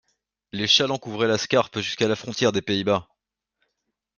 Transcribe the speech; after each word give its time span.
Les 0.51 0.65
chalands 0.65 0.97
couvraient 0.97 1.27
la 1.27 1.37
Scarpe 1.37 1.77
jusqu'à 1.77 2.07
la 2.07 2.15
frontière 2.15 2.51
des 2.51 2.63
Pays-Bas. 2.63 3.07